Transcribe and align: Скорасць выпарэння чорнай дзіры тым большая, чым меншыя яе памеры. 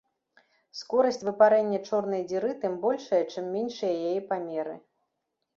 Скорасць 0.79 1.21
выпарэння 1.27 1.79
чорнай 1.89 2.25
дзіры 2.31 2.49
тым 2.63 2.79
большая, 2.87 3.21
чым 3.35 3.53
меншыя 3.57 3.93
яе 4.15 4.19
памеры. 4.33 4.75